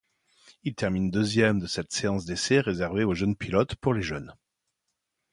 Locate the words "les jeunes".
3.93-4.33